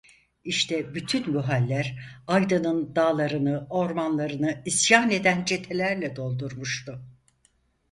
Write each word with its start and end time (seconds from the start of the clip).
İşte 0.43 0.95
bütün 0.95 1.33
bu 1.33 1.47
haller, 1.47 1.99
Aydının 2.27 2.95
dağlarını, 2.95 3.67
ormanlarını 3.69 4.61
isyan 4.65 5.09
eden 5.11 5.45
çetelerle 5.45 6.15
doldurmuştu. 6.15 7.01